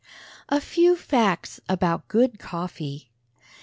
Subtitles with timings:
[0.49, 3.11] A FEW FACTS ABOUT GOOD COFFEE.